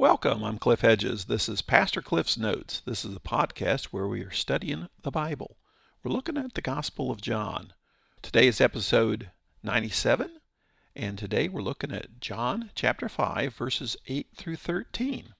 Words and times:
Welcome, 0.00 0.44
I'm 0.44 0.58
Cliff 0.58 0.82
Hedges. 0.82 1.24
This 1.24 1.48
is 1.48 1.60
Pastor 1.60 2.00
Cliff's 2.00 2.38
Notes. 2.38 2.80
This 2.86 3.04
is 3.04 3.16
a 3.16 3.20
podcast 3.20 3.86
where 3.86 4.06
we 4.06 4.22
are 4.22 4.30
studying 4.30 4.86
the 5.02 5.10
Bible. 5.10 5.56
We're 6.04 6.12
looking 6.12 6.36
at 6.36 6.54
the 6.54 6.60
Gospel 6.60 7.10
of 7.10 7.20
John. 7.20 7.72
Today 8.22 8.46
is 8.46 8.60
episode 8.60 9.30
97, 9.64 10.38
and 10.94 11.18
today 11.18 11.48
we're 11.48 11.62
looking 11.62 11.90
at 11.90 12.20
John 12.20 12.70
chapter 12.76 13.08
5, 13.08 13.52
verses 13.52 13.96
8 14.06 14.28
through 14.36 14.54
13. 14.54 15.34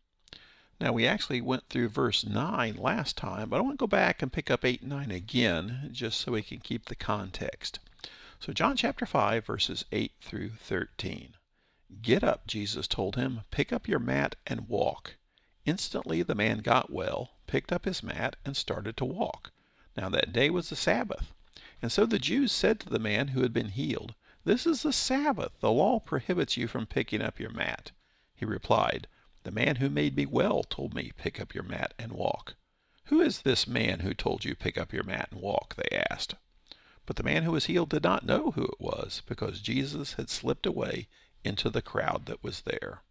Now, 0.81 0.93
we 0.93 1.07
actually 1.07 1.41
went 1.41 1.69
through 1.69 1.91
verse 1.91 2.27
9 2.27 2.75
last 2.75 3.17
time, 3.17 3.51
but 3.51 3.59
I 3.59 3.61
want 3.61 3.79
to 3.79 3.85
go 3.85 3.87
back 3.87 4.23
and 4.23 4.33
pick 4.33 4.51
up 4.51 4.65
8 4.65 4.81
and 4.81 4.91
9 4.91 5.13
again, 5.13 5.91
just 5.93 6.21
so 6.21 6.33
we 6.33 6.43
can 6.43 6.59
keep 6.59 6.87
the 6.87 6.97
context. 6.97 7.79
So, 8.41 8.53
John 8.53 8.77
chapter 8.77 9.07
5, 9.07 9.47
verses 9.47 9.85
8 9.93 10.11
through 10.21 10.51
13. 10.61 11.35
Get 12.03 12.23
up, 12.23 12.47
Jesus 12.47 12.87
told 12.87 13.17
him. 13.17 13.43
Pick 13.51 13.73
up 13.73 13.89
your 13.89 13.99
mat 13.99 14.37
and 14.47 14.69
walk. 14.69 15.17
Instantly 15.65 16.23
the 16.23 16.35
man 16.35 16.59
got 16.59 16.91
well, 16.91 17.31
picked 17.47 17.73
up 17.73 17.87
his 17.87 18.03
mat, 18.03 18.37
and 18.45 18.57
started 18.57 18.97
to 18.99 19.05
walk. 19.05 19.53
Now 19.97 20.09
that 20.11 20.33
day 20.33 20.51
was 20.51 20.69
the 20.69 20.77
Sabbath. 20.77 21.33
And 21.81 21.91
so 21.91 22.07
the 22.07 22.19
Jews 22.19 22.53
said 22.53 22.79
to 22.81 22.89
the 22.89 22.99
man 22.99 23.29
who 23.29 23.43
had 23.43 23.53
been 23.53 23.71
healed, 23.71 24.15
This 24.45 24.67
is 24.67 24.83
the 24.83 24.93
Sabbath. 24.93 25.53
The 25.61 25.71
law 25.73 25.99
prohibits 25.99 26.57
you 26.57 26.69
from 26.69 26.87
picking 26.87 27.23
up 27.23 27.41
your 27.41 27.51
mat. 27.51 27.93
He 28.35 28.45
replied, 28.45 29.07
The 29.45 29.51
man 29.51 29.77
who 29.77 29.89
made 29.89 30.15
me 30.15 30.27
well 30.27 30.63
told 30.65 30.95
me, 30.95 31.13
Pick 31.17 31.41
up 31.41 31.55
your 31.55 31.65
mat 31.65 31.95
and 31.99 32.13
walk. 32.13 32.55
Who 33.05 33.21
is 33.21 33.43
this 33.43 33.67
man 33.67 34.01
who 34.01 34.13
told 34.13 34.45
you, 34.45 34.55
Pick 34.55 34.77
up 34.77 34.93
your 34.93 35.05
mat 35.05 35.29
and 35.31 35.41
walk? 35.41 35.75
They 35.77 36.05
asked. 36.11 36.35
But 37.07 37.17
the 37.17 37.23
man 37.23 37.45
who 37.45 37.53
was 37.53 37.65
healed 37.65 37.89
did 37.89 38.03
not 38.03 38.27
know 38.27 38.51
who 38.51 38.65
it 38.65 38.81
was, 38.81 39.23
because 39.27 39.63
Jesus 39.63 40.15
had 40.15 40.29
slipped 40.29 40.67
away 40.67 41.09
into 41.45 41.71
the 41.71 41.83
crowd 41.83 42.27
that 42.27 42.43
was 42.43 42.63
there. 42.63 43.03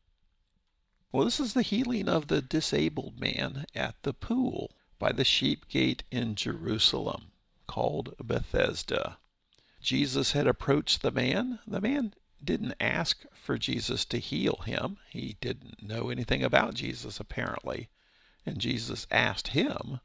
Well, 1.12 1.26
this 1.26 1.40
is 1.40 1.54
the 1.54 1.62
healing 1.62 2.10
of 2.10 2.28
the 2.28 2.42
disabled 2.42 3.20
man 3.20 3.66
at 3.74 3.96
the 4.04 4.14
pool 4.14 4.72
by 5.00 5.12
the 5.12 5.24
sheep 5.24 5.68
gate 5.70 6.04
in 6.12 6.36
Jerusalem, 6.36 7.32
called 7.68 8.16
Bethesda. 8.22 9.18
Jesus 9.80 10.32
had 10.34 10.48
approached 10.48 11.02
the 11.02 11.12
man. 11.12 11.60
The 11.68 11.82
man 11.82 12.14
didn't 12.44 12.76
ask 12.80 13.26
for 13.34 13.58
Jesus 13.58 14.06
to 14.06 14.20
heal 14.20 14.62
him. 14.66 14.98
He 15.10 15.38
didn't 15.40 15.82
know 15.82 16.10
anything 16.10 16.44
about 16.44 16.74
Jesus, 16.74 17.20
apparently. 17.20 17.90
And 18.46 18.60
Jesus 18.60 19.08
asked 19.12 19.50
him, 19.50 20.00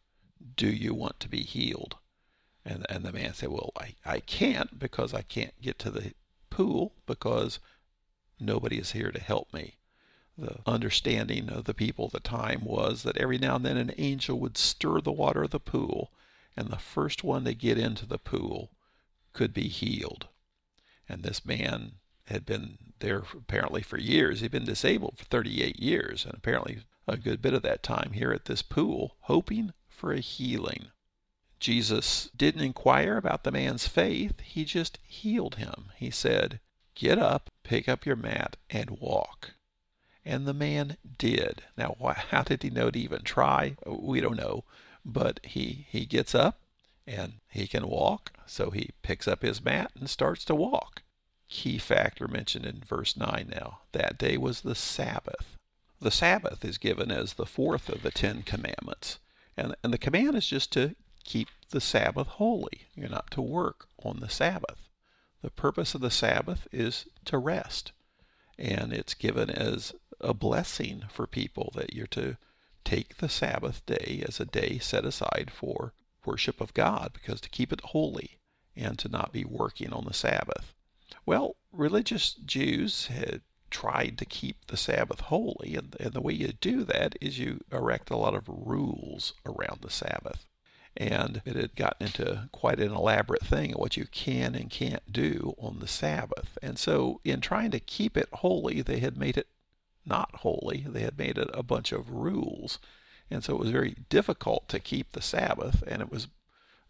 Do 0.56 0.68
you 0.68 0.94
want 0.94 1.20
to 1.20 1.28
be 1.28 1.42
healed? 1.42 1.96
And, 2.64 2.86
and 2.88 3.04
the 3.04 3.12
man 3.12 3.34
said, 3.34 3.48
Well, 3.48 3.72
I, 3.76 3.94
I 4.04 4.20
can't 4.20 4.78
because 4.78 5.12
I 5.12 5.22
can't 5.22 5.60
get 5.60 5.78
to 5.80 5.90
the 5.90 6.14
pool 6.50 6.94
because 7.06 7.58
nobody 8.42 8.78
is 8.78 8.92
here 8.92 9.10
to 9.10 9.20
help 9.20 9.52
me. 9.52 9.76
The 10.36 10.58
understanding 10.66 11.50
of 11.50 11.64
the 11.64 11.74
people 11.74 12.06
at 12.06 12.12
the 12.12 12.20
time 12.20 12.64
was 12.64 13.02
that 13.02 13.16
every 13.16 13.38
now 13.38 13.56
and 13.56 13.64
then 13.64 13.76
an 13.76 13.94
angel 13.98 14.38
would 14.40 14.56
stir 14.56 15.00
the 15.00 15.12
water 15.12 15.44
of 15.44 15.50
the 15.50 15.60
pool, 15.60 16.10
and 16.56 16.68
the 16.68 16.78
first 16.78 17.22
one 17.22 17.44
to 17.44 17.54
get 17.54 17.78
into 17.78 18.06
the 18.06 18.18
pool 18.18 18.70
could 19.32 19.52
be 19.52 19.68
healed. 19.68 20.28
And 21.08 21.22
this 21.22 21.44
man 21.44 21.92
had 22.26 22.46
been 22.46 22.78
there 23.00 23.24
apparently 23.34 23.82
for 23.82 23.98
years. 23.98 24.40
He'd 24.40 24.50
been 24.50 24.64
disabled 24.64 25.18
for 25.18 25.24
38 25.24 25.78
years, 25.78 26.24
and 26.24 26.34
apparently 26.34 26.78
a 27.06 27.16
good 27.16 27.42
bit 27.42 27.54
of 27.54 27.62
that 27.62 27.82
time 27.82 28.12
here 28.12 28.32
at 28.32 28.46
this 28.46 28.62
pool, 28.62 29.16
hoping 29.22 29.72
for 29.88 30.12
a 30.12 30.20
healing. 30.20 30.86
Jesus 31.60 32.30
didn't 32.36 32.62
inquire 32.62 33.16
about 33.16 33.44
the 33.44 33.52
man's 33.52 33.86
faith, 33.86 34.40
he 34.40 34.64
just 34.64 34.98
healed 35.04 35.56
him. 35.56 35.92
He 35.96 36.10
said, 36.10 36.58
Get 36.94 37.18
up, 37.18 37.51
pick 37.62 37.88
up 37.88 38.06
your 38.06 38.16
mat, 38.16 38.56
and 38.70 38.90
walk. 38.90 39.52
And 40.24 40.46
the 40.46 40.54
man 40.54 40.96
did. 41.18 41.62
Now, 41.76 41.96
how 42.30 42.42
did 42.42 42.62
he 42.62 42.70
know 42.70 42.90
to 42.90 42.98
even 42.98 43.22
try? 43.22 43.76
We 43.86 44.20
don't 44.20 44.36
know. 44.36 44.64
But 45.04 45.40
he, 45.42 45.86
he 45.90 46.06
gets 46.06 46.34
up 46.34 46.60
and 47.06 47.34
he 47.48 47.66
can 47.66 47.88
walk, 47.88 48.32
so 48.46 48.70
he 48.70 48.90
picks 49.02 49.26
up 49.26 49.42
his 49.42 49.64
mat 49.64 49.90
and 49.98 50.08
starts 50.08 50.44
to 50.44 50.54
walk. 50.54 51.02
Key 51.48 51.78
factor 51.78 52.28
mentioned 52.28 52.64
in 52.64 52.82
verse 52.86 53.16
9 53.16 53.52
now. 53.54 53.80
That 53.92 54.16
day 54.16 54.36
was 54.36 54.60
the 54.60 54.76
Sabbath. 54.76 55.56
The 56.00 56.10
Sabbath 56.10 56.64
is 56.64 56.78
given 56.78 57.10
as 57.10 57.34
the 57.34 57.46
fourth 57.46 57.88
of 57.88 58.02
the 58.02 58.10
Ten 58.10 58.42
Commandments. 58.42 59.18
And, 59.56 59.74
and 59.82 59.92
the 59.92 59.98
command 59.98 60.36
is 60.36 60.46
just 60.46 60.72
to 60.72 60.94
keep 61.24 61.48
the 61.70 61.80
Sabbath 61.80 62.26
holy. 62.26 62.86
You're 62.94 63.08
not 63.08 63.30
to 63.32 63.42
work 63.42 63.86
on 64.02 64.20
the 64.20 64.28
Sabbath. 64.28 64.88
The 65.42 65.50
purpose 65.50 65.94
of 65.94 66.00
the 66.00 66.10
Sabbath 66.10 66.68
is 66.70 67.06
to 67.24 67.36
rest, 67.36 67.90
and 68.56 68.92
it's 68.92 69.14
given 69.14 69.50
as 69.50 69.92
a 70.20 70.32
blessing 70.32 71.04
for 71.10 71.26
people 71.26 71.72
that 71.74 71.94
you're 71.94 72.06
to 72.08 72.36
take 72.84 73.16
the 73.16 73.28
Sabbath 73.28 73.84
day 73.84 74.22
as 74.26 74.38
a 74.38 74.44
day 74.44 74.78
set 74.78 75.04
aside 75.04 75.50
for 75.52 75.94
worship 76.24 76.60
of 76.60 76.74
God, 76.74 77.10
because 77.12 77.40
to 77.40 77.50
keep 77.50 77.72
it 77.72 77.80
holy 77.86 78.38
and 78.76 78.98
to 79.00 79.08
not 79.08 79.32
be 79.32 79.44
working 79.44 79.92
on 79.92 80.04
the 80.04 80.14
Sabbath. 80.14 80.74
Well, 81.26 81.56
religious 81.72 82.34
Jews 82.34 83.06
had 83.06 83.42
tried 83.68 84.18
to 84.18 84.24
keep 84.24 84.66
the 84.68 84.76
Sabbath 84.76 85.20
holy, 85.22 85.74
and, 85.74 85.96
and 85.98 86.12
the 86.12 86.20
way 86.20 86.34
you 86.34 86.52
do 86.52 86.84
that 86.84 87.16
is 87.20 87.40
you 87.40 87.62
erect 87.72 88.10
a 88.10 88.16
lot 88.16 88.34
of 88.34 88.48
rules 88.48 89.34
around 89.44 89.80
the 89.80 89.90
Sabbath 89.90 90.46
and 90.96 91.42
it 91.44 91.56
had 91.56 91.74
gotten 91.74 92.06
into 92.06 92.48
quite 92.52 92.80
an 92.80 92.92
elaborate 92.92 93.44
thing 93.44 93.72
of 93.72 93.80
what 93.80 93.96
you 93.96 94.06
can 94.06 94.54
and 94.54 94.70
can't 94.70 95.12
do 95.12 95.54
on 95.58 95.78
the 95.80 95.88
Sabbath. 95.88 96.58
And 96.62 96.78
so, 96.78 97.20
in 97.24 97.40
trying 97.40 97.70
to 97.70 97.80
keep 97.80 98.16
it 98.16 98.28
holy, 98.32 98.82
they 98.82 98.98
had 98.98 99.16
made 99.16 99.36
it 99.36 99.48
not 100.04 100.36
holy. 100.36 100.84
They 100.88 101.02
had 101.02 101.18
made 101.18 101.38
it 101.38 101.50
a 101.54 101.62
bunch 101.62 101.92
of 101.92 102.10
rules. 102.10 102.78
And 103.30 103.42
so 103.42 103.54
it 103.54 103.60
was 103.60 103.70
very 103.70 103.96
difficult 104.10 104.68
to 104.68 104.80
keep 104.80 105.12
the 105.12 105.22
Sabbath, 105.22 105.82
and 105.86 106.02
it 106.02 106.10
was 106.10 106.28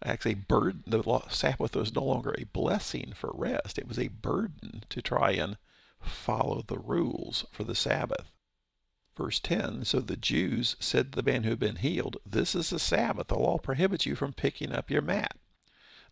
actually 0.04 0.34
burden. 0.34 0.82
The 0.86 1.02
Sabbath 1.28 1.76
was 1.76 1.94
no 1.94 2.02
longer 2.02 2.34
a 2.36 2.44
blessing 2.44 3.12
for 3.14 3.30
rest, 3.32 3.78
it 3.78 3.86
was 3.86 3.98
a 3.98 4.08
burden 4.08 4.84
to 4.88 5.00
try 5.00 5.32
and 5.32 5.56
follow 6.00 6.64
the 6.66 6.78
rules 6.78 7.46
for 7.52 7.62
the 7.62 7.76
Sabbath. 7.76 8.32
Verse 9.16 9.38
10 9.40 9.84
So 9.84 10.00
the 10.00 10.16
Jews 10.16 10.76
said 10.80 11.12
to 11.12 11.22
the 11.22 11.30
man 11.30 11.44
who 11.44 11.50
had 11.50 11.58
been 11.58 11.76
healed, 11.76 12.16
This 12.24 12.54
is 12.54 12.70
the 12.70 12.78
Sabbath. 12.78 13.28
The 13.28 13.38
law 13.38 13.58
prohibits 13.58 14.06
you 14.06 14.14
from 14.14 14.32
picking 14.32 14.72
up 14.72 14.90
your 14.90 15.02
mat. 15.02 15.36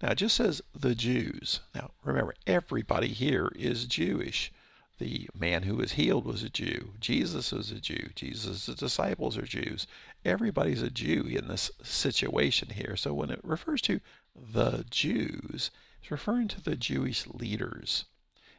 Now 0.03 0.13
it 0.13 0.17
just 0.17 0.37
says 0.37 0.63
the 0.75 0.95
Jews. 0.95 1.61
Now 1.75 1.93
remember, 2.03 2.35
everybody 2.47 3.09
here 3.09 3.51
is 3.55 3.85
Jewish. 3.87 4.53
The 4.99 5.31
man 5.35 5.63
who 5.63 5.77
was 5.77 5.93
healed 5.93 6.27
was 6.27 6.43
a 6.43 6.51
Jew. 6.51 6.93
Jesus 7.01 7.53
was 7.53 7.71
a 7.71 7.81
Jew. 7.81 8.11
Jesus' 8.15 8.67
disciples 8.67 9.39
are 9.39 9.47
Jews. 9.47 9.87
Everybody's 10.25 10.83
a 10.83 10.91
Jew 10.91 11.25
in 11.25 11.49
this 11.49 11.71
situation 11.83 12.71
here. 12.71 12.97
So 12.97 13.15
when 13.15 13.31
it 13.31 13.41
refers 13.43 13.81
to 13.83 14.01
the 14.35 14.85
Jews, 14.91 15.71
it's 16.03 16.11
referring 16.11 16.49
to 16.49 16.63
the 16.63 16.77
Jewish 16.77 17.27
leaders. 17.27 18.05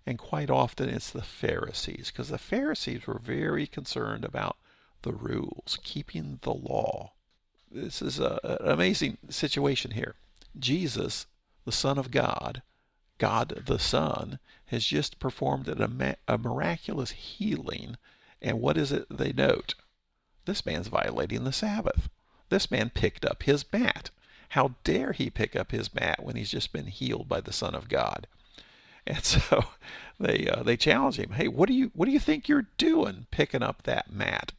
And 0.06 0.18
quite 0.18 0.50
often 0.50 0.90
it's 0.90 1.12
the 1.12 1.22
Pharisees, 1.22 2.12
because 2.12 2.30
the 2.30 2.38
Pharisees 2.38 3.06
were 3.06 3.20
very 3.20 3.68
concerned 3.68 4.26
about 4.26 4.58
the 5.04 5.14
rules, 5.14 5.78
keeping 5.84 6.40
the 6.42 6.54
law. 6.54 7.12
This 7.70 8.02
is 8.02 8.20
a, 8.20 8.40
an 8.44 8.70
amazing 8.70 9.18
situation 9.30 9.92
here. 9.92 10.16
Jesus, 10.58 11.28
the 11.66 11.72
Son 11.72 11.98
of 11.98 12.12
God, 12.12 12.62
God 13.18 13.64
the 13.66 13.80
Son, 13.80 14.40
has 14.66 14.86
just 14.86 15.20
performed 15.20 15.68
a, 15.68 16.18
a 16.28 16.38
miraculous 16.38 17.12
healing. 17.12 17.98
And 18.42 18.60
what 18.60 18.78
is 18.78 18.92
it 18.92 19.06
they 19.10 19.32
note? 19.32 19.76
This 20.46 20.66
man's 20.66 20.88
violating 20.88 21.44
the 21.44 21.52
Sabbath. 21.52 22.10
This 22.50 22.72
man 22.72 22.90
picked 22.90 23.24
up 23.24 23.44
his 23.44 23.64
mat. 23.72 24.10
How 24.50 24.76
dare 24.84 25.14
he 25.14 25.30
pick 25.30 25.56
up 25.56 25.72
his 25.72 25.94
mat 25.94 26.24
when 26.24 26.36
he's 26.36 26.52
just 26.52 26.74
been 26.74 26.88
healed 26.88 27.30
by 27.30 27.40
the 27.42 27.54
Son 27.54 27.76
of 27.76 27.88
God? 27.88 28.28
And 29.08 29.24
so 29.24 29.66
they 30.20 30.48
uh, 30.48 30.64
they 30.64 30.78
challenge 30.78 31.18
him. 31.18 31.32
Hey, 31.32 31.48
what 31.48 31.68
do 31.68 31.74
you 31.74 31.92
what 31.94 32.06
do 32.06 32.12
you 32.12 32.20
think 32.20 32.48
you're 32.48 32.68
doing 32.78 33.28
picking 33.32 33.64
up 33.64 33.84
that 33.84 34.12
mat? 34.12 34.54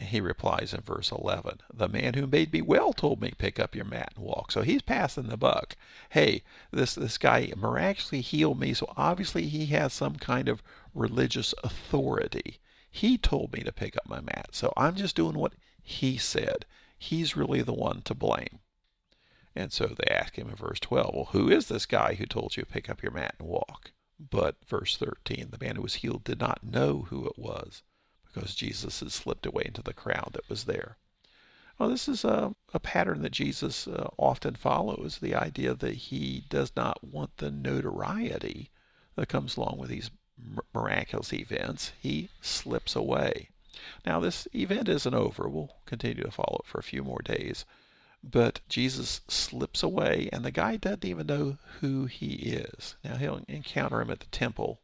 He 0.00 0.20
replies 0.20 0.72
in 0.72 0.82
verse 0.82 1.10
11, 1.10 1.60
The 1.74 1.88
man 1.88 2.14
who 2.14 2.28
made 2.28 2.52
me 2.52 2.62
well 2.62 2.92
told 2.92 3.20
me, 3.20 3.32
Pick 3.36 3.58
up 3.58 3.74
your 3.74 3.84
mat 3.84 4.12
and 4.14 4.24
walk. 4.24 4.52
So 4.52 4.62
he's 4.62 4.82
passing 4.82 5.28
the 5.28 5.36
buck. 5.36 5.74
Hey, 6.10 6.44
this, 6.70 6.94
this 6.94 7.18
guy 7.18 7.52
miraculously 7.56 8.20
healed 8.20 8.60
me, 8.60 8.74
so 8.74 8.92
obviously 8.96 9.48
he 9.48 9.66
has 9.66 9.92
some 9.92 10.14
kind 10.14 10.48
of 10.48 10.62
religious 10.94 11.52
authority. 11.64 12.60
He 12.90 13.18
told 13.18 13.52
me 13.52 13.64
to 13.64 13.72
pick 13.72 13.96
up 13.96 14.08
my 14.08 14.20
mat, 14.20 14.50
so 14.52 14.72
I'm 14.76 14.94
just 14.94 15.16
doing 15.16 15.36
what 15.36 15.54
he 15.82 16.16
said. 16.16 16.64
He's 16.96 17.36
really 17.36 17.62
the 17.62 17.74
one 17.74 18.02
to 18.02 18.14
blame. 18.14 18.60
And 19.54 19.72
so 19.72 19.86
they 19.86 20.12
ask 20.12 20.36
him 20.36 20.48
in 20.48 20.54
verse 20.54 20.80
12, 20.80 21.14
Well, 21.14 21.28
who 21.32 21.50
is 21.50 21.68
this 21.68 21.86
guy 21.86 22.14
who 22.14 22.26
told 22.26 22.56
you 22.56 22.62
to 22.62 22.70
pick 22.70 22.88
up 22.88 23.02
your 23.02 23.12
mat 23.12 23.34
and 23.38 23.48
walk? 23.48 23.92
But 24.18 24.56
verse 24.66 24.96
13, 24.96 25.48
the 25.50 25.64
man 25.64 25.76
who 25.76 25.82
was 25.82 25.94
healed 25.94 26.24
did 26.24 26.40
not 26.40 26.64
know 26.64 27.06
who 27.08 27.26
it 27.26 27.38
was 27.38 27.82
because 28.26 28.54
Jesus 28.54 29.00
had 29.00 29.12
slipped 29.12 29.46
away 29.46 29.62
into 29.64 29.82
the 29.82 29.94
crowd 29.94 30.30
that 30.32 30.48
was 30.48 30.64
there. 30.64 30.96
Well, 31.78 31.88
this 31.88 32.08
is 32.08 32.24
a, 32.24 32.54
a 32.74 32.80
pattern 32.80 33.22
that 33.22 33.32
Jesus 33.32 33.86
uh, 33.86 34.08
often 34.16 34.56
follows 34.56 35.18
the 35.18 35.34
idea 35.34 35.74
that 35.74 35.94
he 35.94 36.44
does 36.48 36.72
not 36.76 37.04
want 37.04 37.36
the 37.36 37.50
notoriety 37.50 38.70
that 39.14 39.28
comes 39.28 39.56
along 39.56 39.78
with 39.78 39.88
these 39.88 40.10
miraculous 40.74 41.32
events. 41.32 41.92
He 42.00 42.30
slips 42.40 42.96
away. 42.96 43.50
Now, 44.04 44.18
this 44.18 44.48
event 44.52 44.88
isn't 44.88 45.14
over. 45.14 45.48
We'll 45.48 45.76
continue 45.86 46.24
to 46.24 46.30
follow 46.30 46.60
it 46.64 46.68
for 46.68 46.78
a 46.78 46.84
few 46.84 47.04
more 47.04 47.22
days. 47.24 47.64
But 48.22 48.60
Jesus 48.68 49.20
slips 49.28 49.82
away, 49.82 50.28
and 50.32 50.44
the 50.44 50.50
guy 50.50 50.76
doesn't 50.76 51.04
even 51.04 51.26
know 51.26 51.58
who 51.80 52.06
he 52.06 52.34
is. 52.52 52.96
Now, 53.04 53.16
he'll 53.16 53.44
encounter 53.48 54.00
him 54.00 54.10
at 54.10 54.20
the 54.20 54.26
temple 54.26 54.80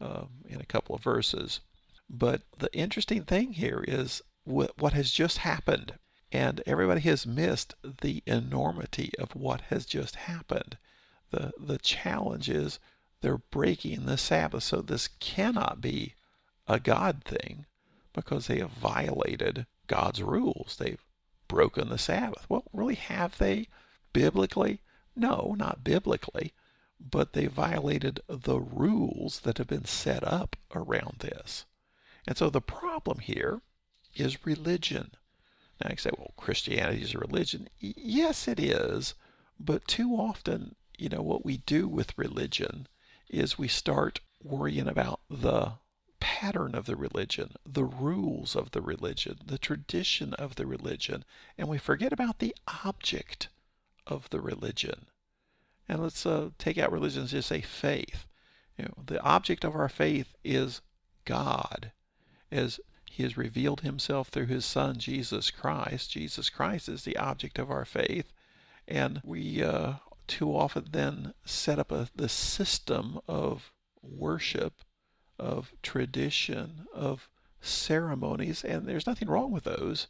um, 0.00 0.28
in 0.48 0.60
a 0.60 0.66
couple 0.66 0.94
of 0.94 1.02
verses. 1.02 1.60
But 2.08 2.42
the 2.58 2.72
interesting 2.72 3.24
thing 3.24 3.54
here 3.54 3.84
is 3.86 4.22
what, 4.44 4.78
what 4.78 4.94
has 4.94 5.10
just 5.10 5.38
happened. 5.38 5.94
And 6.32 6.62
everybody 6.66 7.00
has 7.02 7.26
missed 7.26 7.74
the 8.02 8.22
enormity 8.26 9.12
of 9.18 9.36
what 9.36 9.62
has 9.62 9.86
just 9.86 10.16
happened. 10.16 10.76
The, 11.30 11.52
the 11.58 11.78
challenge 11.78 12.48
is 12.48 12.78
they're 13.20 13.38
breaking 13.38 14.06
the 14.06 14.18
Sabbath. 14.18 14.64
So 14.64 14.80
this 14.80 15.08
cannot 15.20 15.80
be 15.80 16.14
a 16.66 16.80
God 16.80 17.22
thing 17.24 17.66
because 18.12 18.46
they 18.46 18.58
have 18.58 18.70
violated 18.70 19.66
God's 19.86 20.22
rules. 20.22 20.76
They've 20.78 21.04
broken 21.48 21.88
the 21.88 21.98
Sabbath. 21.98 22.46
Well, 22.48 22.64
really, 22.72 22.94
have 22.94 23.38
they 23.38 23.68
biblically? 24.12 24.80
No, 25.14 25.54
not 25.56 25.84
biblically 25.84 26.52
but 26.98 27.34
they 27.34 27.46
violated 27.46 28.20
the 28.26 28.58
rules 28.58 29.40
that 29.40 29.58
have 29.58 29.66
been 29.66 29.84
set 29.84 30.24
up 30.24 30.56
around 30.74 31.16
this. 31.18 31.66
And 32.26 32.36
so 32.36 32.50
the 32.50 32.60
problem 32.60 33.18
here 33.18 33.60
is 34.14 34.46
religion. 34.46 35.12
Now 35.82 35.90
you 35.90 35.96
say, 35.98 36.10
well, 36.16 36.32
Christianity 36.36 37.02
is 37.02 37.14
a 37.14 37.18
religion. 37.18 37.68
Yes, 37.78 38.48
it 38.48 38.58
is. 38.58 39.14
But 39.60 39.86
too 39.86 40.12
often, 40.14 40.74
you 40.98 41.08
know, 41.08 41.22
what 41.22 41.44
we 41.44 41.58
do 41.58 41.86
with 41.86 42.16
religion 42.16 42.88
is 43.28 43.58
we 43.58 43.68
start 43.68 44.20
worrying 44.42 44.88
about 44.88 45.20
the 45.28 45.72
pattern 46.40 46.74
of 46.74 46.84
the 46.84 46.96
religion, 46.96 47.50
the 47.64 47.82
rules 47.82 48.54
of 48.54 48.72
the 48.72 48.82
religion, 48.82 49.38
the 49.42 49.56
tradition 49.56 50.34
of 50.34 50.56
the 50.56 50.66
religion, 50.66 51.24
and 51.56 51.66
we 51.66 51.78
forget 51.78 52.12
about 52.12 52.40
the 52.40 52.54
object 52.84 53.48
of 54.06 54.28
the 54.28 54.40
religion. 54.42 55.06
And 55.88 56.02
let's 56.02 56.26
uh, 56.26 56.50
take 56.58 56.76
out 56.76 56.92
religion 56.92 57.22
and 57.22 57.30
just 57.30 57.48
say 57.48 57.62
faith. 57.62 58.26
You 58.76 58.84
know, 58.84 59.02
the 59.06 59.18
object 59.22 59.64
of 59.64 59.74
our 59.74 59.88
faith 59.88 60.34
is 60.44 60.82
God, 61.24 61.92
as 62.52 62.80
He 63.10 63.22
has 63.22 63.38
revealed 63.38 63.80
Himself 63.80 64.28
through 64.28 64.46
His 64.46 64.66
Son 64.66 64.98
Jesus 64.98 65.50
Christ. 65.50 66.10
Jesus 66.10 66.50
Christ 66.50 66.86
is 66.86 67.04
the 67.04 67.16
object 67.16 67.58
of 67.58 67.70
our 67.70 67.86
faith, 67.86 68.34
and 68.86 69.22
we 69.24 69.62
uh, 69.62 69.94
too 70.26 70.54
often 70.54 70.88
then 70.90 71.32
set 71.46 71.78
up 71.78 71.90
a 71.90 72.10
the 72.14 72.28
system 72.28 73.20
of 73.26 73.72
worship, 74.02 74.82
of 75.38 75.72
tradition, 75.82 76.86
of 76.92 77.28
ceremonies, 77.60 78.64
and 78.64 78.86
there's 78.86 79.06
nothing 79.06 79.28
wrong 79.28 79.50
with 79.50 79.64
those. 79.64 80.06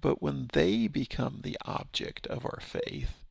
But 0.00 0.22
when 0.22 0.50
they 0.52 0.88
become 0.88 1.40
the 1.42 1.56
object 1.64 2.26
of 2.26 2.44
our 2.44 2.60
faith, 2.60 3.24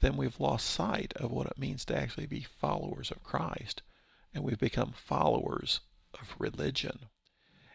then 0.00 0.16
we've 0.16 0.40
lost 0.40 0.66
sight 0.66 1.12
of 1.16 1.30
what 1.30 1.46
it 1.46 1.58
means 1.58 1.84
to 1.86 1.96
actually 1.96 2.26
be 2.26 2.46
followers 2.60 3.10
of 3.10 3.22
Christ. 3.22 3.82
And 4.32 4.44
we've 4.44 4.58
become 4.58 4.92
followers 4.92 5.80
of 6.14 6.34
religion. 6.38 7.06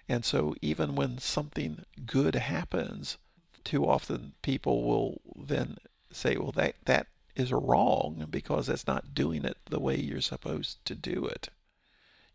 And 0.08 0.24
so, 0.26 0.56
even 0.62 0.96
when 0.96 1.18
something 1.18 1.86
good 2.06 2.36
happens, 2.36 3.18
too 3.64 3.88
often 3.88 4.34
people 4.42 4.84
will 4.84 5.22
then 5.36 5.78
say, 6.12 6.38
well, 6.38 6.52
that, 6.54 6.76
that 6.86 7.08
is 7.36 7.52
wrong 7.52 8.28
because 8.30 8.68
that's 8.68 8.88
not 8.88 9.14
doing 9.14 9.46
it 9.46 9.58
the 9.70 9.80
way 9.80 9.98
you're 9.98 10.22
supposed 10.22 10.84
to 10.86 10.96
do 10.96 11.26
it. 11.26 11.50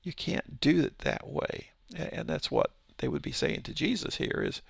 You 0.06 0.12
can't 0.12 0.60
do 0.60 0.82
it 0.82 1.00
that 1.00 1.26
way. 1.26 1.70
And 1.92 2.28
that's 2.28 2.48
what 2.48 2.70
they 2.98 3.08
would 3.08 3.22
be 3.22 3.32
saying 3.32 3.62
to 3.62 3.74
Jesus 3.74 4.18
here 4.18 4.40
is, 4.46 4.62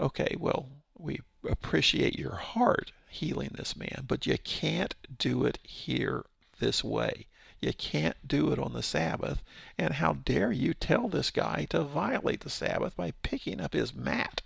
okay, 0.00 0.34
well, 0.36 0.68
we 0.98 1.20
appreciate 1.48 2.18
your 2.18 2.34
heart 2.34 2.90
healing 3.08 3.50
this 3.54 3.76
man, 3.76 4.04
but 4.08 4.26
you 4.26 4.36
can't 4.36 4.96
do 5.16 5.44
it 5.44 5.60
here 5.62 6.24
this 6.58 6.82
way. 6.82 7.26
You 7.60 7.72
can't 7.72 8.16
do 8.26 8.50
it 8.50 8.58
on 8.58 8.72
the 8.72 8.82
Sabbath. 8.82 9.44
And 9.78 9.94
how 9.94 10.14
dare 10.14 10.50
you 10.50 10.74
tell 10.74 11.06
this 11.06 11.30
guy 11.30 11.68
to 11.70 11.84
violate 11.84 12.40
the 12.40 12.50
Sabbath 12.50 12.96
by 12.96 13.12
picking 13.22 13.60
up 13.60 13.74
his 13.74 13.94
mat 13.94 14.42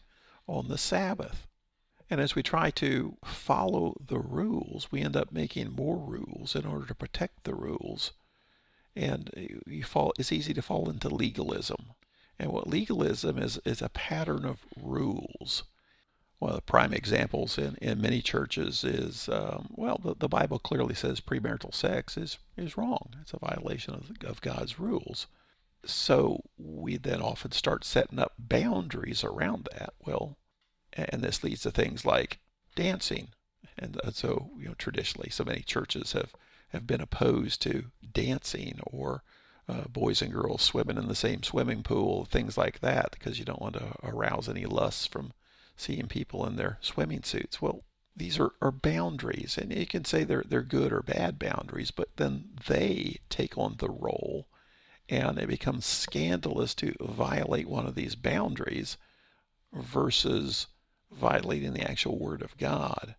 on 0.47 0.69
the 0.69 0.77
Sabbath? 0.77 1.47
And 2.11 2.21
as 2.21 2.35
we 2.35 2.43
try 2.43 2.71
to 2.73 3.17
follow 3.25 3.97
the 4.07 4.19
rules, 4.19 4.93
we 4.93 5.01
end 5.01 5.17
up 5.17 5.33
making 5.33 5.73
more 5.73 5.97
rules 5.97 6.55
in 6.55 6.67
order 6.67 6.85
to 6.85 6.95
protect 6.95 7.45
the 7.45 7.55
rules. 7.55 8.13
And 8.95 9.31
you 9.67 9.85
fall, 9.85 10.13
it's 10.19 10.33
easy 10.33 10.53
to 10.55 10.63
fall 10.63 10.91
into 10.91 11.09
legalism. 11.09 11.93
And 12.39 12.53
what 12.53 12.69
legalism 12.69 13.39
is, 13.39 13.59
is 13.65 13.81
a 13.81 13.89
pattern 13.89 14.45
of 14.45 14.67
rules 14.81 15.65
one 16.43 16.51
of 16.51 16.57
the 16.57 16.63
prime 16.63 16.93
examples 16.93 17.57
in, 17.57 17.77
in 17.77 18.01
many 18.01 18.21
churches 18.21 18.83
is 18.83 19.29
um, 19.29 19.69
well, 19.77 20.01
the, 20.03 20.17
the 20.17 20.29
Bible 20.29 20.59
clearly 20.59 20.93
says 20.93 21.21
premarital 21.21 21.73
sex 21.73 22.17
is, 22.17 22.39
is 22.57 22.77
wrong. 22.77 23.11
It's 23.21 23.33
a 23.33 23.39
violation 23.39 23.95
of, 23.95 24.11
of 24.29 24.41
God's 24.41 24.77
rules. 24.77 25.29
So 25.85 26.43
we 26.59 26.97
then 26.97 27.23
often 27.23 27.53
start 27.53 27.85
setting 27.85 28.19
up 28.19 28.33
boundaries 28.41 29.23
around 29.23 29.69
that. 29.71 29.95
Well, 30.05 30.37
and 30.93 31.23
this 31.23 31.45
leads 31.45 31.63
to 31.63 31.71
things 31.71 32.05
like 32.05 32.41
dancing. 32.75 33.29
And 33.79 34.01
so, 34.13 34.51
you 34.59 34.67
know, 34.67 34.75
traditionally, 34.75 35.31
so 35.31 35.45
many 35.45 35.63
churches 35.63 36.11
have, 36.11 36.33
have 36.73 36.87
been 36.87 37.01
opposed 37.01 37.63
to 37.63 37.87
dancing 38.13 38.81
or 38.85 39.23
uh, 39.69 39.85
boys 39.89 40.21
and 40.23 40.33
girls 40.33 40.63
swimming 40.63 40.99
in 40.99 41.09
the 41.09 41.15
same 41.15 41.43
swimming 41.43 41.83
pool, 41.83 42.25
things 42.25 42.59
like 42.59 42.81
that, 42.81 43.13
because 43.13 43.39
you 43.39 43.45
don't 43.45 43.61
want 43.61 43.75
to 43.75 43.93
arouse 44.03 44.49
any 44.49 44.65
lusts 44.65 45.07
from 45.07 45.33
seeing 45.77 46.07
people 46.07 46.45
in 46.47 46.57
their 46.57 46.79
swimming 46.81 47.23
suits. 47.23 47.63
Well, 47.63 47.85
these 48.15 48.39
are, 48.39 48.53
are 48.61 48.73
boundaries, 48.73 49.57
and 49.57 49.73
you 49.73 49.87
can 49.87 50.05
say 50.05 50.25
they're 50.25 50.45
they're 50.47 50.63
good 50.63 50.93
or 50.93 51.03
bad 51.03 51.39
boundaries, 51.39 51.91
but 51.91 52.17
then 52.17 52.51
they 52.67 53.21
take 53.31 53.57
on 53.57 53.77
the 53.79 53.89
role, 53.89 54.47
and 55.09 55.39
it 55.39 55.49
becomes 55.49 55.87
scandalous 55.87 56.75
to 56.77 56.95
violate 57.01 57.69
one 57.69 57.87
of 57.87 57.95
these 57.95 58.15
boundaries 58.15 58.99
versus 59.73 60.67
violating 61.11 61.73
the 61.73 61.89
actual 61.89 62.19
word 62.19 62.43
of 62.43 62.57
God. 62.59 63.15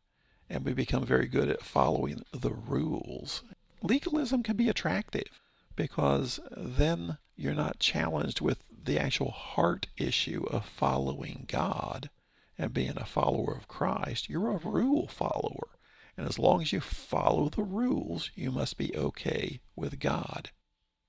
And 0.54 0.64
we 0.64 0.74
become 0.74 1.04
very 1.04 1.26
good 1.26 1.50
at 1.50 1.64
following 1.64 2.24
the 2.32 2.52
rules. 2.52 3.42
Legalism 3.82 4.44
can 4.44 4.56
be 4.56 4.70
attractive 4.70 5.42
because 5.76 6.40
then 6.56 7.18
you're 7.36 7.56
not 7.56 7.80
challenged 7.80 8.40
with 8.40 8.60
the 8.72 9.00
actual 9.00 9.32
heart 9.32 9.88
issue 9.98 10.46
of 10.52 10.68
following 10.68 11.46
God 11.48 12.12
and 12.56 12.72
being 12.72 12.94
a 12.98 13.06
follower 13.06 13.56
of 13.56 13.68
Christ, 13.68 14.30
you're 14.30 14.52
a 14.52 14.58
rule 14.58 15.08
follower. 15.08 15.70
And 16.16 16.28
as 16.28 16.38
long 16.38 16.62
as 16.62 16.72
you 16.72 16.82
follow 16.82 17.50
the 17.50 17.64
rules, 17.64 18.30
you 18.36 18.52
must 18.52 18.78
be 18.78 18.96
okay 18.96 19.60
with 19.76 20.00
God. 20.00 20.52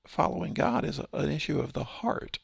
Following 0.07 0.55
God 0.55 0.87
is 0.87 1.03
an 1.13 1.31
issue 1.31 1.61
of 1.61 1.75
the 1.75 1.85
heart 1.85 2.39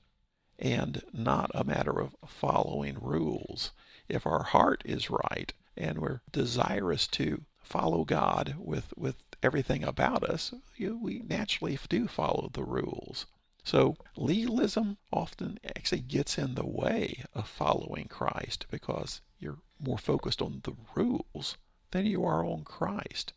and 0.58 1.02
not 1.14 1.50
a 1.54 1.64
matter 1.64 1.98
of 1.98 2.14
following 2.26 2.98
rules. 3.00 3.72
If 4.06 4.26
our 4.26 4.42
heart 4.42 4.82
is 4.84 5.08
right 5.08 5.54
and 5.80 5.98
we're 5.98 6.20
desirous 6.30 7.06
to 7.08 7.44
follow 7.62 8.04
God 8.04 8.54
with, 8.58 8.92
with 8.96 9.16
everything 9.42 9.82
about 9.82 10.22
us, 10.22 10.52
you, 10.76 10.98
we 10.98 11.20
naturally 11.20 11.78
do 11.88 12.06
follow 12.06 12.50
the 12.52 12.64
rules. 12.64 13.26
So 13.64 13.96
legalism 14.16 14.98
often 15.12 15.58
actually 15.76 16.00
gets 16.00 16.38
in 16.38 16.54
the 16.54 16.66
way 16.66 17.24
of 17.34 17.48
following 17.48 18.08
Christ 18.08 18.66
because 18.70 19.20
you're 19.38 19.58
more 19.78 19.98
focused 19.98 20.42
on 20.42 20.60
the 20.64 20.74
rules 20.94 21.56
than 21.90 22.06
you 22.06 22.24
are 22.24 22.44
on 22.44 22.64
Christ. 22.64 23.32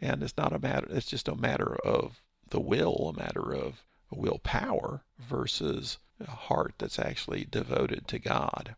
And 0.00 0.22
it's 0.22 0.36
not 0.36 0.52
a 0.52 0.58
matter, 0.58 0.86
it's 0.90 1.06
just 1.06 1.28
a 1.28 1.34
matter 1.34 1.76
of 1.84 2.22
the 2.50 2.60
will, 2.60 3.12
a 3.14 3.20
matter 3.20 3.52
of 3.52 3.84
willpower 4.10 5.02
versus 5.18 5.98
a 6.20 6.30
heart 6.30 6.74
that's 6.78 6.98
actually 6.98 7.44
devoted 7.44 8.08
to 8.08 8.18
God. 8.18 8.74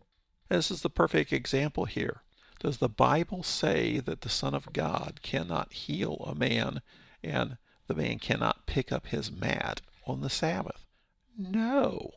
This 0.49 0.71
is 0.71 0.83
the 0.83 0.91
perfect 0.91 1.33
example 1.33 1.85
here. 1.85 2.23
Does 2.61 2.79
the 2.79 2.89
Bible 2.89 3.43
say 3.43 3.99
that 3.99 4.21
the 4.21 4.29
Son 4.29 4.55
of 4.55 4.73
God 4.73 5.21
cannot 5.23 5.73
heal 5.73 6.25
a 6.27 6.35
man 6.35 6.81
and 7.23 7.57
the 7.91 7.95
man 7.97 8.21
cannot 8.21 8.67
pick 8.67 8.93
up 8.93 9.09
his 9.09 9.33
mat 9.33 9.81
on 10.07 10.21
the 10.21 10.31
Sabbath. 10.31 10.87
No. 11.37 12.13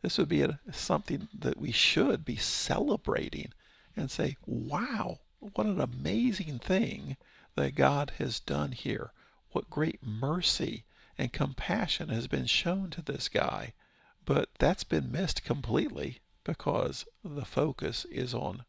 This 0.00 0.18
would 0.18 0.28
be 0.28 0.42
a, 0.42 0.60
something 0.70 1.26
that 1.36 1.58
we 1.58 1.72
should 1.72 2.24
be 2.24 2.36
celebrating 2.36 3.52
and 3.96 4.08
say, 4.08 4.36
wow, 4.46 5.18
what 5.40 5.66
an 5.66 5.80
amazing 5.80 6.60
thing 6.60 7.16
that 7.56 7.74
God 7.74 8.12
has 8.18 8.38
done 8.38 8.70
here. 8.70 9.10
What 9.50 9.68
great 9.68 10.00
mercy 10.00 10.84
and 11.18 11.32
compassion 11.32 12.10
has 12.10 12.28
been 12.28 12.46
shown 12.46 12.90
to 12.90 13.02
this 13.02 13.28
guy. 13.28 13.72
But 14.24 14.50
that's 14.60 14.84
been 14.84 15.10
missed 15.10 15.42
completely 15.42 16.20
because 16.44 17.04
the 17.24 17.44
focus 17.44 18.04
is 18.12 18.32
on 18.32 18.64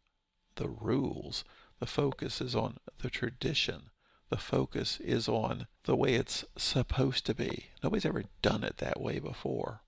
the 0.57 0.67
rules. 0.67 1.43
The 1.79 1.85
focus 1.85 2.41
is 2.41 2.55
on 2.55 2.77
the 2.99 3.09
tradition 3.09 3.89
the 4.29 4.37
focus 4.37 4.99
is 4.99 5.29
on 5.29 5.67
the 5.83 5.95
way 5.95 6.15
it's 6.15 6.43
supposed 6.57 7.25
to 7.27 7.33
be. 7.33 7.67
Nobody's 7.81 8.05
ever 8.05 8.25
done 8.41 8.63
it 8.63 8.77
that 8.77 8.99
way 8.99 9.19
before. 9.19 9.81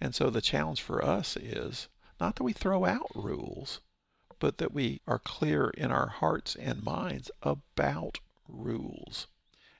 And 0.00 0.14
so 0.14 0.30
the 0.30 0.40
challenge 0.40 0.80
for 0.80 1.04
us 1.04 1.36
is 1.36 1.88
not 2.18 2.36
that 2.36 2.44
we 2.44 2.52
throw 2.52 2.84
out 2.84 3.10
rules, 3.14 3.80
but 4.38 4.58
that 4.58 4.72
we 4.72 5.02
are 5.06 5.18
clear 5.18 5.68
in 5.70 5.90
our 5.92 6.08
hearts 6.08 6.56
and 6.56 6.82
minds 6.82 7.30
about 7.42 8.20
rules. 8.48 9.26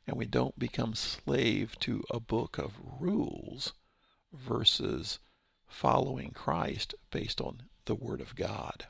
And 0.07 0.17
we 0.17 0.27
don't 0.27 0.59
become 0.59 0.95
slave 0.95 1.79
to 1.81 2.05
a 2.11 2.21
book 2.21 2.59
of 2.59 2.75
rules 3.01 3.73
versus 4.33 5.19
following 5.67 6.33
Christ 6.33 6.95
based 7.11 7.41
on 7.41 7.63
the 7.87 7.95
Word 7.95 8.21
of 8.21 8.37
God. 8.37 8.87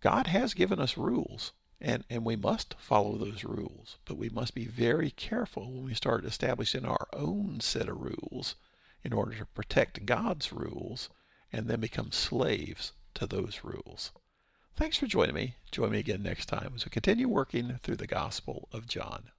God 0.00 0.28
has 0.28 0.54
given 0.54 0.78
us 0.80 0.96
rules, 0.96 1.52
and, 1.80 2.04
and 2.08 2.24
we 2.24 2.36
must 2.36 2.74
follow 2.78 3.16
those 3.16 3.44
rules, 3.44 3.98
but 4.04 4.16
we 4.16 4.28
must 4.28 4.54
be 4.54 4.66
very 4.66 5.10
careful 5.10 5.72
when 5.72 5.84
we 5.84 5.94
start 5.94 6.24
establishing 6.24 6.84
our 6.84 7.08
own 7.12 7.60
set 7.60 7.88
of 7.88 8.00
rules 8.00 8.54
in 9.02 9.12
order 9.12 9.34
to 9.36 9.46
protect 9.46 10.06
God's 10.06 10.52
rules 10.52 11.08
and 11.52 11.66
then 11.66 11.80
become 11.80 12.12
slaves 12.12 12.92
to 13.14 13.26
those 13.26 13.60
rules. 13.64 14.12
Thanks 14.76 14.96
for 14.96 15.06
joining 15.06 15.34
me. 15.34 15.56
Join 15.72 15.90
me 15.90 15.98
again 15.98 16.22
next 16.22 16.46
time 16.46 16.72
as 16.76 16.84
we 16.84 16.90
continue 16.90 17.28
working 17.28 17.78
through 17.82 17.96
the 17.96 18.06
Gospel 18.06 18.68
of 18.72 18.86
John. 18.86 19.30